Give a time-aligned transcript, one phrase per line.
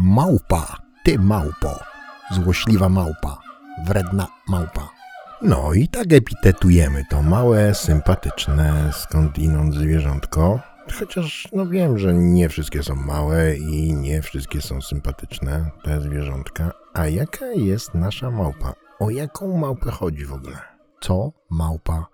[0.00, 1.78] Małpa, ty małpo,
[2.30, 3.38] złośliwa małpa,
[3.86, 4.88] wredna małpa.
[5.42, 10.60] No i tak epitetujemy to małe, sympatyczne, skądinąd zwierzątko.
[10.98, 16.72] Chociaż no wiem, że nie wszystkie są małe i nie wszystkie są sympatyczne, te zwierzątka.
[16.94, 18.74] A jaka jest nasza małpa?
[18.98, 20.58] O jaką małpę chodzi w ogóle?
[21.00, 22.06] Co małpa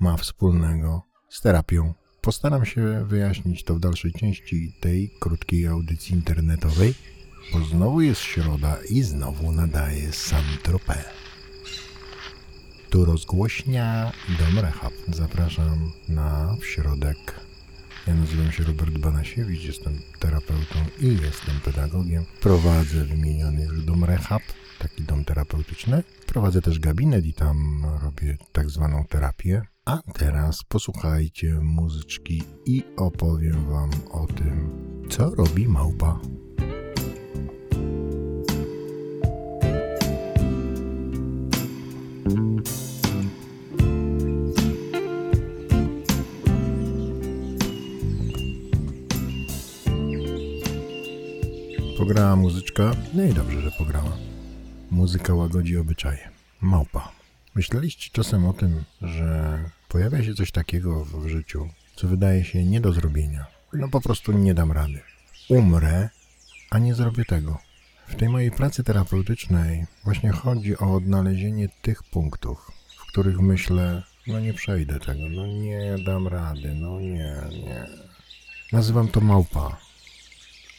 [0.00, 1.94] ma wspólnego z terapią?
[2.20, 6.94] Postaram się wyjaśnić to w dalszej części tej krótkiej audycji internetowej,
[7.52, 11.04] bo znowu jest środa i znowu nadaje sam tropę.
[12.90, 14.92] Tu rozgłośnia Dom Rehab.
[15.08, 17.40] Zapraszam na środek.
[18.06, 22.24] Ja nazywam się Robert Banasiewicz, jestem terapeutą i jestem pedagogiem.
[22.40, 24.42] Prowadzę wymieniony już Dom Rehab,
[24.78, 26.02] taki dom terapeutyczny.
[26.26, 29.62] Prowadzę też gabinet i tam robię tak zwaną terapię.
[29.84, 34.70] A teraz posłuchajcie muzyczki i opowiem wam o tym,
[35.10, 36.20] co robi małpa.
[52.02, 54.16] Pograła muzyczka, no i dobrze, że pograła.
[54.90, 56.30] Muzyka łagodzi obyczaje.
[56.60, 57.12] Małpa.
[57.54, 59.58] Myśleliście czasem o tym, że
[59.88, 63.46] pojawia się coś takiego w życiu, co wydaje się nie do zrobienia.
[63.72, 65.00] No po prostu nie dam rady.
[65.48, 66.08] Umrę,
[66.70, 67.58] a nie zrobię tego.
[68.08, 74.40] W tej mojej pracy terapeutycznej właśnie chodzi o odnalezienie tych punktów, w których myślę, no
[74.40, 77.86] nie przejdę tego, no nie dam rady, no nie, nie.
[78.72, 79.91] Nazywam to małpa.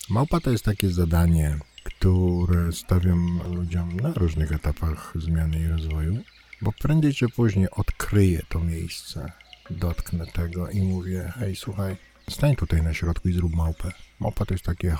[0.10, 6.18] Małpa to jest takie zadanie, które stawiam ludziom na różnych etapach zmiany i rozwoju,
[6.62, 9.32] bo prędzej czy później odkryję to miejsce,
[9.70, 11.98] dotknę tego i mówię, hej, słuchaj,
[12.30, 13.92] stań tutaj na środku i zrób małpę.
[14.20, 14.94] Małpa to jest takie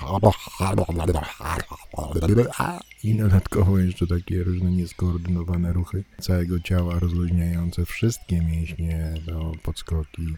[3.04, 10.36] i dodatkowo jeszcze takie różne nieskoordynowane ruchy całego ciała, rozluźniające wszystkie mięśnie do podskoki,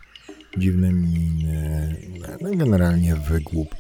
[0.59, 1.97] dziwne miny,
[2.41, 3.75] no generalnie wygłup,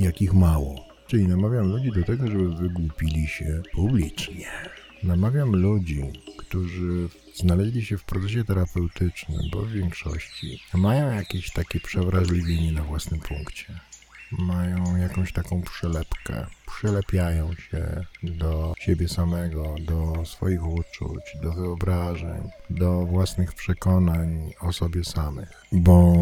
[0.00, 0.84] jakich mało.
[1.06, 4.46] Czyli namawiam ludzi do tego, żeby wygłupili się publicznie.
[5.02, 6.02] Namawiam ludzi,
[6.36, 13.20] którzy znaleźli się w procesie terapeutycznym, bo w większości mają jakieś takie przewrażliwienie na własnym
[13.20, 13.66] punkcie.
[14.38, 16.46] Mają jakąś taką przylepkę.
[16.66, 25.04] Przylepiają się do siebie samego, do swoich uczuć, do wyobrażeń, do własnych przekonań o sobie
[25.04, 25.48] samych.
[25.72, 26.14] Bo,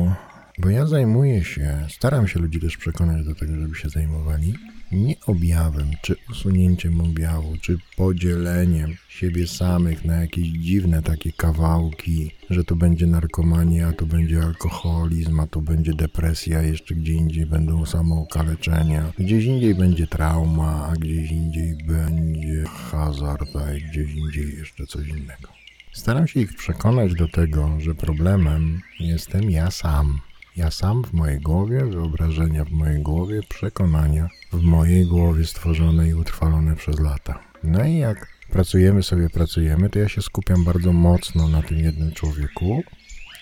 [0.59, 4.55] bo ja zajmuję się, staram się ludzi też przekonać do tego, żeby się zajmowali
[4.93, 12.65] nie objawem, czy usunięciem objawu, czy podzieleniem siebie samych na jakieś dziwne takie kawałki, że
[12.65, 19.13] to będzie narkomania, to będzie alkoholizm, a to będzie depresja, jeszcze gdzie indziej będą samookaleczenia,
[19.19, 25.49] gdzieś indziej będzie trauma, a gdzieś indziej będzie hazard, a gdzieś indziej jeszcze coś innego.
[25.93, 30.21] Staram się ich przekonać do tego, że problemem jestem ja sam.
[30.59, 36.15] Ja sam w mojej głowie, wyobrażenia w mojej głowie, przekonania w mojej głowie stworzone i
[36.15, 37.39] utrwalone przez lata.
[37.65, 42.13] No i jak pracujemy sobie, pracujemy, to ja się skupiam bardzo mocno na tym jednym
[42.13, 42.83] człowieku.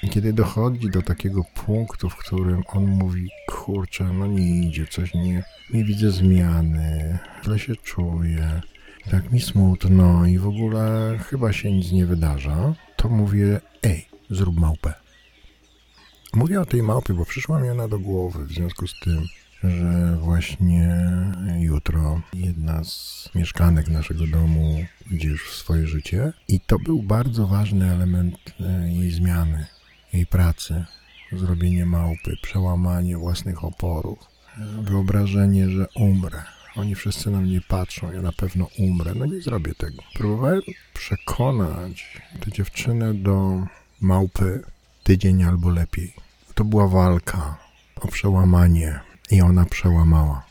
[0.03, 5.15] I kiedy dochodzi do takiego punktu, w którym on mówi, kurczę, no nie idzie, coś
[5.15, 5.45] nie,
[5.75, 8.61] nie widzę zmiany, źle się czuję,
[9.11, 14.61] tak mi smutno i w ogóle chyba się nic nie wydarza, to mówię, ej, zrób
[14.61, 15.06] małpę.
[16.35, 19.27] Mówię o tej małpie, bo przyszła mi ona do głowy w związku z tym,
[19.65, 21.07] że właśnie
[21.59, 27.47] jutro jedna z mieszkanek naszego domu idzie już w swoje życie i to był bardzo
[27.47, 29.67] ważny element e, jej zmiany,
[30.13, 30.85] jej pracy.
[31.33, 34.19] Zrobienie małpy, przełamanie własnych oporów,
[34.83, 36.43] wyobrażenie, że umrę.
[36.77, 39.13] Oni wszyscy na mnie patrzą, ja na pewno umrę.
[39.15, 40.03] No nie zrobię tego.
[40.15, 40.61] Próbowałem
[40.95, 43.67] przekonać tę dziewczynę do
[44.01, 44.63] małpy
[45.07, 46.15] tydzień albo lepiej.
[46.55, 47.57] To była walka
[48.01, 49.01] o przełamanie
[49.31, 50.47] i ona przełamała.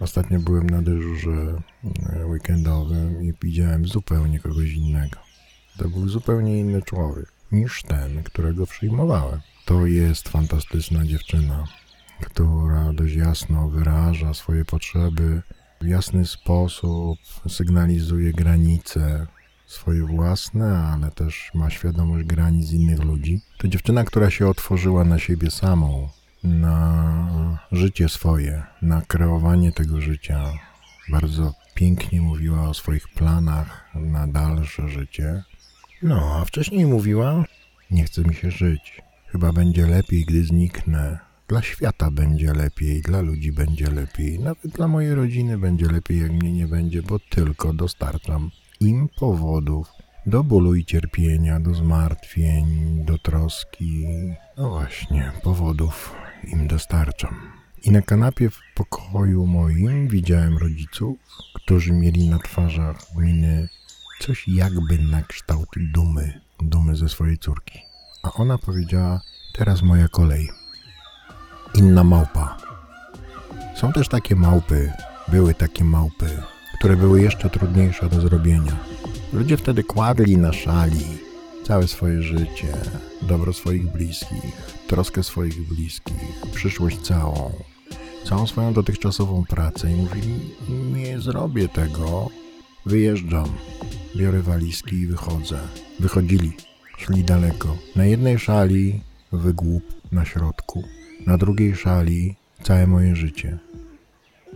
[0.00, 1.62] Ostatnio byłem na dyżurze
[2.06, 5.16] e, weekendowym i widziałem zupełnie kogoś innego.
[5.76, 9.40] To był zupełnie inny człowiek niż ten, którego przyjmowałem.
[9.64, 11.64] To jest fantastyczna dziewczyna,
[12.20, 15.42] która dość jasno wyraża swoje potrzeby,
[15.80, 17.18] w jasny sposób
[17.48, 19.26] sygnalizuje granice
[19.68, 23.40] swoje własne, ale też ma świadomość granic innych ludzi.
[23.58, 26.08] To dziewczyna, która się otworzyła na siebie samą,
[26.44, 30.52] na życie swoje, na kreowanie tego życia.
[31.08, 35.42] Bardzo pięknie mówiła o swoich planach na dalsze życie.
[36.02, 37.44] No, a wcześniej mówiła:
[37.90, 39.02] Nie chce mi się żyć.
[39.26, 41.18] Chyba będzie lepiej, gdy zniknę.
[41.48, 46.32] Dla świata będzie lepiej, dla ludzi będzie lepiej, nawet dla mojej rodziny będzie lepiej, jak
[46.32, 48.50] mnie nie będzie, bo tylko dostarczam
[48.80, 49.92] im powodów
[50.26, 52.66] do bólu i cierpienia, do zmartwień,
[53.04, 54.06] do troski.
[54.56, 56.14] No właśnie, powodów
[56.44, 57.36] im dostarczam.
[57.82, 61.18] I na kanapie w pokoju moim widziałem rodziców,
[61.54, 63.68] którzy mieli na twarzach miny
[64.20, 67.78] coś jakby na kształt dumy, dumy ze swojej córki.
[68.22, 69.20] A ona powiedziała:
[69.52, 70.48] Teraz moja kolej.
[71.74, 72.56] Inna małpa.
[73.76, 74.92] Są też takie małpy,
[75.28, 76.42] były takie małpy,
[76.78, 78.76] które były jeszcze trudniejsze do zrobienia.
[79.32, 81.04] Ludzie wtedy kładli na szali
[81.64, 82.72] całe swoje życie,
[83.22, 87.52] dobro swoich bliskich, troskę swoich bliskich, przyszłość całą,
[88.24, 90.34] całą swoją dotychczasową pracę i mówili:
[90.68, 92.28] Nie zrobię tego,
[92.86, 93.48] wyjeżdżam,
[94.16, 95.58] biorę walizki i wychodzę.
[96.00, 96.52] Wychodzili,
[96.98, 97.76] szli daleko.
[97.96, 99.00] Na jednej szali
[99.32, 100.84] wygłup na środku,
[101.26, 103.58] na drugiej szali całe moje życie.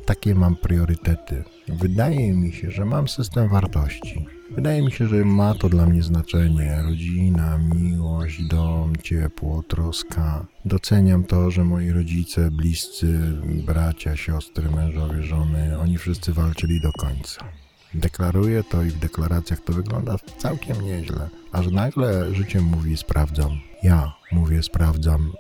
[0.07, 1.45] Takie mam priorytety.
[1.69, 4.27] Wydaje mi się, że mam system wartości.
[4.51, 6.83] Wydaje mi się, że ma to dla mnie znaczenie.
[6.83, 10.47] Rodzina, miłość, dom, ciepło, troska.
[10.65, 13.19] Doceniam to, że moi rodzice, bliscy,
[13.67, 17.45] bracia, siostry, mężowie, żony, oni wszyscy walczyli do końca.
[17.95, 21.29] Deklaruję to i w deklaracjach to wygląda całkiem nieźle.
[21.53, 23.51] Aż nagle życie mówi sprawdzam.
[23.83, 25.33] Ja mówię sprawdzam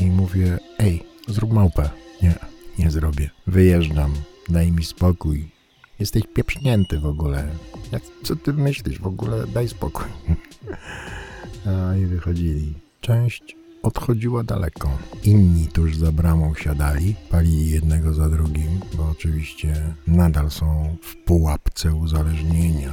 [0.00, 1.90] i mówię ej, zrób małpę.
[2.22, 2.34] Nie,
[2.78, 3.30] nie zrobię.
[3.46, 4.14] Wyjeżdżam.
[4.48, 5.59] Daj mi spokój.
[6.00, 7.48] Jesteś pieprznięty w ogóle.
[7.92, 9.46] Jak, co ty myślisz w ogóle?
[9.46, 10.06] Daj spokój.
[11.66, 12.74] A i wychodzili.
[13.00, 14.98] Część odchodziła daleko.
[15.24, 21.94] Inni tuż za bramą siadali, palili jednego za drugim, bo oczywiście nadal są w pułapce
[21.94, 22.92] uzależnienia.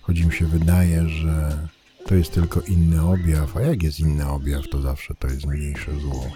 [0.00, 1.58] Choć im się wydaje, że
[2.06, 6.00] to jest tylko inny objaw, a jak jest inny objaw, to zawsze to jest mniejsze
[6.00, 6.26] zło.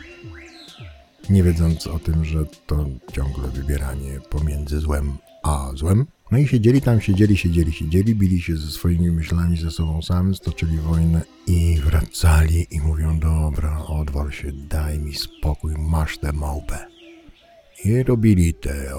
[1.31, 6.07] Nie wiedząc o tym, że to ciągle wybieranie pomiędzy złem a złem.
[6.31, 10.35] No i siedzieli tam, siedzieli, siedzieli, siedzieli, bili się ze swoimi myślami ze sobą samym,
[10.35, 16.87] stoczyli wojnę i wracali i mówią, dobra, odwal się, daj mi spokój, masz tę małpę.
[17.85, 18.95] I robili te...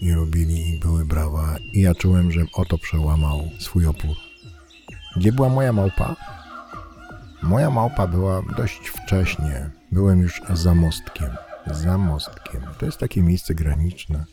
[0.00, 4.16] I robili i były brawa i ja czułem, że oto przełamał swój opór.
[5.16, 6.16] Gdzie była moja małpa?
[7.42, 9.70] Moja małpa była dość wcześnie.
[9.92, 11.30] Byłem już za mostkiem.
[11.70, 12.62] Za mostkiem.
[12.78, 14.24] To jest takie miejsce graniczne.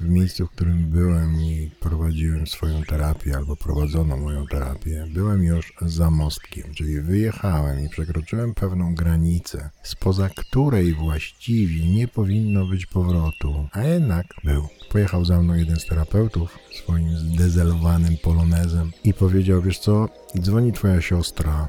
[0.00, 5.72] W miejscu, w którym byłem i prowadziłem swoją terapię, albo prowadzono moją terapię, byłem już
[5.82, 13.68] za mostkiem, czyli wyjechałem i przekroczyłem pewną granicę, spoza której właściwie nie powinno być powrotu,
[13.72, 14.68] a jednak był.
[14.92, 20.08] Pojechał za mną jeden z terapeutów swoim zdezelowanym polonezem i powiedział: Wiesz co,
[20.40, 21.68] dzwoni twoja siostra,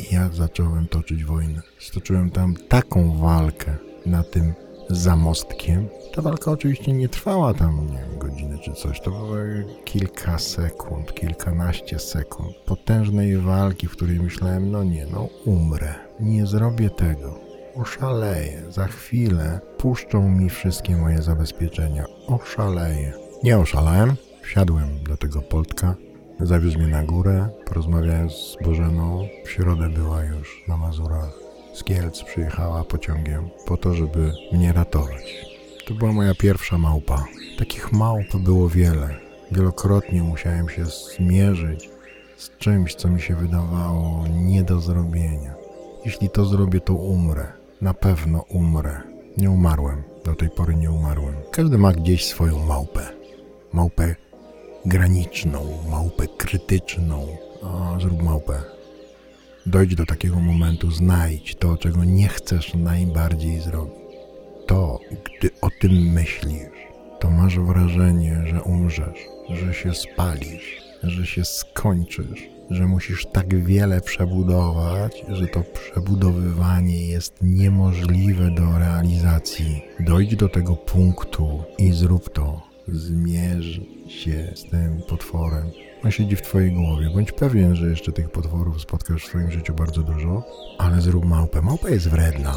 [0.00, 1.62] i ja zacząłem toczyć wojnę.
[1.78, 3.76] Stoczyłem tam taką walkę
[4.06, 4.54] na tym
[4.90, 5.88] zamostkiem.
[6.14, 9.00] Ta walka oczywiście nie trwała tam, nie wiem, godziny czy coś.
[9.00, 9.36] To było
[9.84, 15.94] kilka sekund, kilkanaście sekund potężnej walki, w której myślałem, no nie, no umrę.
[16.20, 17.40] Nie zrobię tego.
[17.74, 18.62] Oszaleję.
[18.70, 22.04] Za chwilę puszczą mi wszystkie moje zabezpieczenia.
[22.26, 23.12] Oszaleję.
[23.42, 24.16] Nie oszalałem.
[24.42, 25.94] Wsiadłem do tego Poltka,
[26.42, 29.28] Zawiózł mnie na górę, porozmawiałem z Bożeną.
[29.44, 31.32] W środę była już na Mazurach.
[31.74, 35.46] Z Kielc przyjechała pociągiem po to, żeby mnie ratować.
[35.86, 37.24] To była moja pierwsza małpa.
[37.58, 39.16] Takich małp było wiele.
[39.52, 41.90] Wielokrotnie musiałem się zmierzyć
[42.36, 45.54] z czymś, co mi się wydawało nie do zrobienia.
[46.04, 47.46] Jeśli to zrobię, to umrę.
[47.80, 49.00] Na pewno umrę.
[49.36, 50.02] Nie umarłem.
[50.24, 51.34] Do tej pory nie umarłem.
[51.52, 53.00] Każdy ma gdzieś swoją małpę.
[53.72, 54.16] Małpę
[54.84, 57.26] graniczną, małpę krytyczną.
[57.62, 58.62] O, zrób małpę.
[59.66, 64.00] Dojdź do takiego momentu, znajdź to, czego nie chcesz najbardziej zrobić.
[64.66, 66.78] To, gdy o tym myślisz,
[67.20, 69.18] to masz wrażenie, że umrzesz,
[69.48, 77.34] że się spalisz, że się skończysz, że musisz tak wiele przebudować, że to przebudowywanie jest
[77.42, 79.82] niemożliwe do realizacji.
[80.00, 82.69] Dojdź do tego punktu i zrób to.
[82.92, 85.70] Zmierz się z tym potworem.
[86.04, 87.10] On siedzi w twojej głowie.
[87.14, 90.42] Bądź pewien, że jeszcze tych potworów spotkasz w swoim życiu bardzo dużo,
[90.78, 91.62] ale zrób małpę.
[91.62, 92.54] Małpa jest wredna.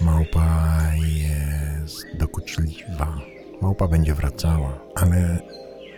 [0.00, 3.20] Małpa jest dokuczliwa.
[3.62, 5.38] Małpa będzie wracała, ale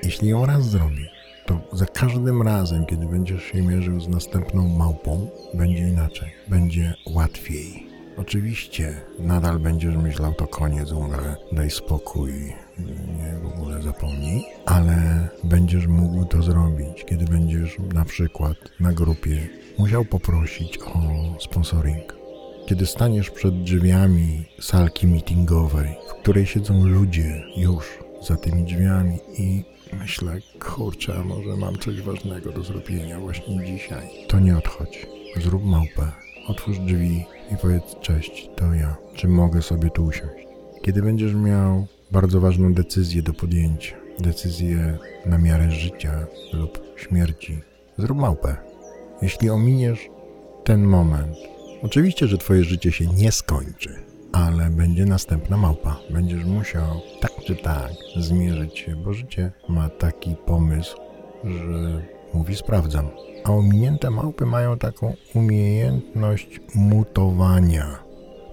[0.02, 1.10] jeśli ją raz zrobisz,
[1.46, 7.86] to za każdym razem, kiedy będziesz się mierzył z następną małpą, będzie inaczej, będzie łatwiej.
[8.16, 12.32] Oczywiście nadal będziesz myślał, to koniec, umrę, daj spokój,
[13.42, 20.04] w ogóle zapomnij, ale będziesz mógł to zrobić, kiedy będziesz na przykład na grupie musiał
[20.04, 21.00] poprosić o
[21.40, 22.18] sponsoring.
[22.66, 29.64] Kiedy staniesz przed drzwiami salki meetingowej, w której siedzą ludzie już za tymi drzwiami i
[30.00, 35.06] myślę, kurczę, może mam coś ważnego do zrobienia właśnie dzisiaj, to nie odchodź.
[35.36, 36.12] Zrób małpę,
[36.48, 38.96] otwórz drzwi i powiedz cześć, to ja.
[39.14, 40.46] Czy mogę sobie tu usiąść?
[40.82, 47.60] Kiedy będziesz miał bardzo ważną decyzję do podjęcia, decyzję na miarę życia lub śmierci,
[47.98, 48.56] zrób małpę.
[49.22, 50.08] Jeśli ominiesz
[50.64, 51.36] ten moment,
[51.82, 53.94] oczywiście, że twoje życie się nie skończy,
[54.32, 55.96] ale będzie następna małpa.
[56.10, 60.96] Będziesz musiał tak czy tak zmierzyć się, bo życie ma taki pomysł,
[61.44, 62.02] że
[62.34, 63.08] mówi sprawdzam.
[63.44, 67.98] A ominięte małpy mają taką umiejętność mutowania.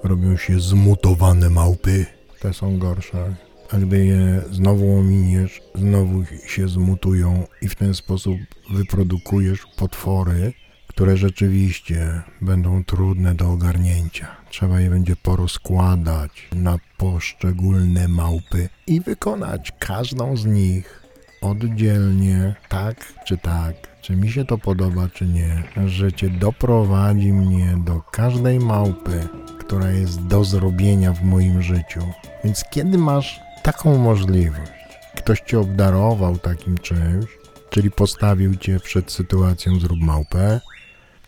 [0.04, 2.06] Robią się zmutowane małpy.
[2.42, 3.36] Te są gorsze.
[3.72, 8.38] A gdy je znowu ominiesz, znowu się zmutują i w ten sposób
[8.70, 10.54] wyprodukujesz potwory,
[10.88, 14.28] które rzeczywiście będą trudne do ogarnięcia.
[14.50, 21.06] Trzeba je będzie porozkładać na poszczególne małpy i wykonać każdą z nich
[21.42, 25.64] oddzielnie, tak czy tak, czy mi się to podoba, czy nie.
[25.86, 29.28] Życie doprowadzi mnie do każdej małpy,
[29.60, 32.02] która jest do zrobienia w moim życiu.
[32.44, 34.72] Więc kiedy masz taką możliwość,
[35.18, 37.26] ktoś cię obdarował takim czymś,
[37.70, 40.62] czyli postawił cię przed sytuacją zrób małpę,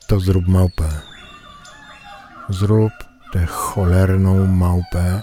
[0.07, 0.89] to zrób małpę.
[2.49, 2.91] Zrób
[3.33, 5.21] tę cholerną małpę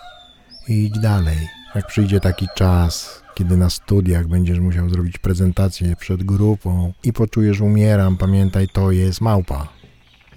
[0.69, 1.49] i idź dalej.
[1.75, 7.61] Jak przyjdzie taki czas, kiedy na studiach będziesz musiał zrobić prezentację przed grupą i poczujesz
[7.61, 9.69] umieram, pamiętaj, to jest małpa.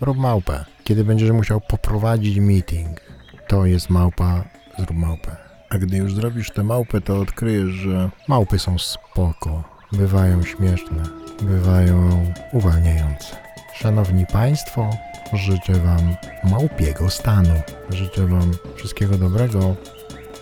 [0.02, 0.66] Rób małpę.
[0.84, 3.02] Kiedy będziesz musiał poprowadzić meeting,
[3.48, 4.44] to jest małpa,
[4.78, 5.47] zrób małpę.
[5.70, 11.04] A gdy już zrobisz tę małpę, to odkryjesz, że małpy są spoko, bywają śmieszne,
[11.42, 13.36] bywają uwalniające.
[13.74, 14.90] Szanowni Państwo,
[15.34, 17.62] życzę Wam małpiego stanu.
[17.90, 19.76] Życzę Wam wszystkiego dobrego.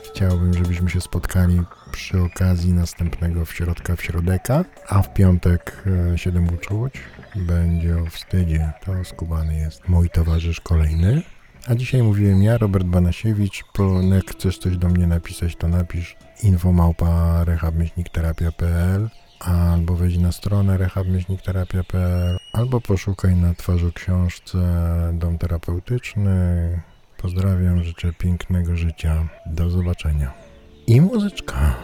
[0.10, 6.18] Chciałbym, żebyśmy się spotkali przy okazji następnego w środka w środeka, a w piątek e,
[6.18, 6.94] 7 uczuć
[7.36, 8.72] będzie o wstydzie.
[8.86, 11.22] To skubany jest mój towarzysz kolejny.
[11.68, 13.64] A dzisiaj mówiłem ja, Robert Banasiewicz.
[14.14, 22.38] Jak chcesz coś do mnie napisać, to napisz infomałpa rehabmyślnikterapia.pl albo wejdź na stronę rehabmyślnikterapia.pl
[22.54, 24.60] albo poszukaj na twarzu książce
[25.14, 26.82] Dom Terapeutyczny.
[27.18, 29.28] Pozdrawiam, życzę pięknego życia.
[29.46, 30.34] Do zobaczenia.
[30.88, 31.76] I muzyczka.